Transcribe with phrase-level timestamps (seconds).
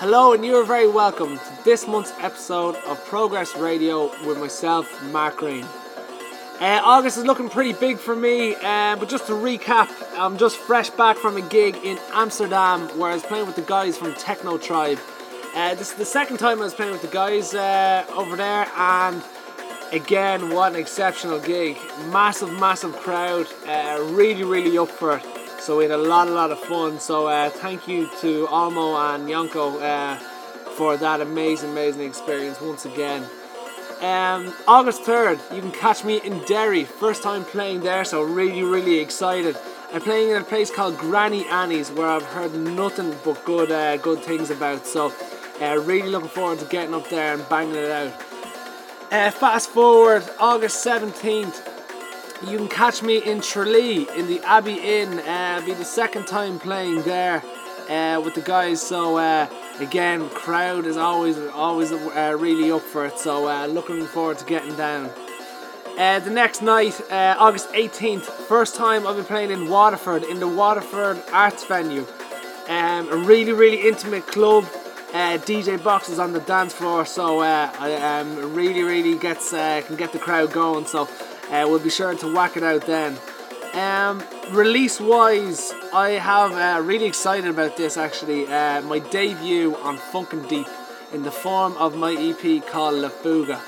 [0.00, 5.02] Hello, and you are very welcome to this month's episode of Progress Radio with myself,
[5.10, 5.64] Mark Green.
[6.60, 10.56] Uh, August is looking pretty big for me, uh, but just to recap, I'm just
[10.56, 14.14] fresh back from a gig in Amsterdam where I was playing with the guys from
[14.14, 15.00] Techno Tribe.
[15.56, 18.68] Uh, this is the second time I was playing with the guys uh, over there,
[18.76, 19.20] and
[19.90, 21.76] again, what an exceptional gig!
[22.12, 25.37] Massive, massive crowd, uh, really, really up for it.
[25.60, 27.00] So we had a lot, a lot of fun.
[27.00, 29.78] So uh, thank you to Almo and Yanko
[30.78, 33.28] for that amazing, amazing experience once again.
[34.00, 36.84] Um, August 3rd, you can catch me in Derry.
[36.84, 39.58] First time playing there, so really, really excited.
[39.92, 43.96] I'm playing in a place called Granny Annie's where I've heard nothing but good uh,
[43.96, 44.86] good things about.
[44.86, 45.12] So,
[45.60, 48.12] uh, really looking forward to getting up there and banging it out.
[49.10, 51.77] Uh, fast forward, August 17th,
[52.46, 55.18] you can catch me in Tralee in the Abbey Inn.
[55.20, 57.42] Uh, be the second time playing there
[57.88, 58.80] uh, with the guys.
[58.80, 59.48] So uh,
[59.80, 63.18] again, crowd is always always uh, really up for it.
[63.18, 65.10] So uh, looking forward to getting down.
[65.98, 70.38] Uh, the next night, uh, August 18th, first time I'll be playing in Waterford in
[70.38, 72.06] the Waterford Arts Venue.
[72.68, 74.64] Um, a really really intimate club.
[75.12, 79.96] Uh, DJ boxes on the dance floor, so uh, I um, really really gets can
[79.96, 80.84] get the crowd going.
[80.84, 81.08] So
[81.50, 83.18] we'll be sure to whack it out then.
[83.74, 88.46] Um, release wise, I have uh, really excited about this actually.
[88.46, 90.66] Uh, my debut on Funkin' Deep
[91.12, 93.60] in the form of my EP called La Fuga.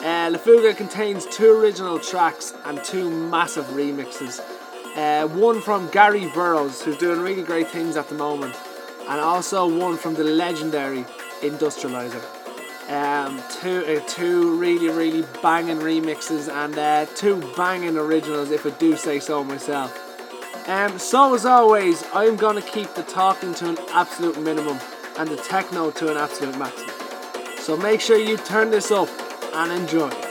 [0.00, 4.40] Uh, La Fuga contains two original tracks and two massive remixes.
[4.96, 8.54] Uh, one from Gary Burrows, who's doing really great things at the moment,
[9.08, 11.04] and also one from the legendary
[11.40, 12.43] Industrialyzer.
[12.88, 18.70] Um, two, uh, two really, really banging remixes and uh, two banging originals, if I
[18.70, 19.98] do say so myself.
[20.68, 24.78] Um, so, as always, I'm to keep the talking to an absolute minimum
[25.18, 26.94] and the techno to an absolute maximum.
[27.58, 29.08] So, make sure you turn this up
[29.54, 30.23] and enjoy.